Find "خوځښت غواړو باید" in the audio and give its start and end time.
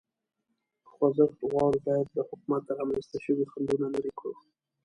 0.95-2.07